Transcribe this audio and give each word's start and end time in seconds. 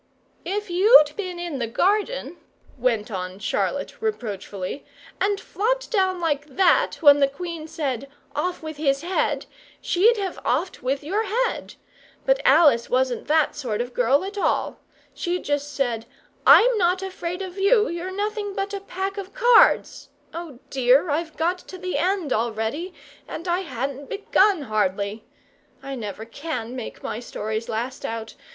"If 0.45 0.67
you'd 0.71 1.11
been 1.15 1.37
in 1.37 1.59
the 1.59 1.67
garden," 1.67 2.37
went 2.75 3.11
on 3.11 3.37
Charlotte, 3.37 4.01
reproachfully, 4.01 4.83
"and 5.21 5.39
flopped 5.39 5.91
down 5.91 6.19
like 6.19 6.47
that 6.47 6.95
when 7.01 7.19
the 7.19 7.27
Queen 7.27 7.67
said 7.67 8.09
'Off 8.35 8.63
with 8.63 8.77
his 8.77 9.03
head!' 9.03 9.45
she'd 9.79 10.17
have 10.17 10.43
offed 10.43 10.81
with 10.81 11.03
your 11.03 11.21
head; 11.25 11.75
but 12.25 12.41
Alice 12.43 12.89
wasn't 12.89 13.27
that 13.27 13.55
sort 13.55 13.79
of 13.79 13.93
girl 13.93 14.23
at 14.25 14.39
all. 14.39 14.79
She 15.13 15.37
just 15.37 15.71
said, 15.71 16.07
'I'm 16.47 16.79
not 16.79 17.03
afraid 17.03 17.43
of 17.43 17.59
you, 17.59 17.87
you're 17.87 18.09
nothing 18.09 18.55
but 18.55 18.73
a 18.73 18.79
pack 18.81 19.19
of 19.19 19.35
cards' 19.35 20.09
oh, 20.33 20.57
dear! 20.71 21.11
I've 21.11 21.37
got 21.37 21.59
to 21.59 21.77
the 21.77 21.99
end 21.99 22.33
already, 22.33 22.91
and 23.27 23.47
I 23.47 23.59
hadn't 23.59 24.09
begun 24.09 24.63
hardly! 24.63 25.25
I 25.83 25.93
never 25.93 26.25
can 26.25 26.75
make 26.75 27.03
my 27.03 27.19
stories 27.19 27.69
last 27.69 28.03
out! 28.03 28.33